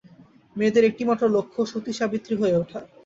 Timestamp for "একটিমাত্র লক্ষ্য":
0.85-1.61